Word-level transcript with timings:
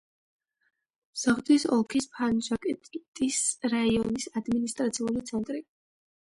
სოღდის 1.23 1.65
ოლქის 1.75 2.07
ფანჯაკენტის 2.15 3.43
რაიონის 3.75 4.27
ადმინისტრაციული 4.43 5.25
ცენტრი. 5.33 5.63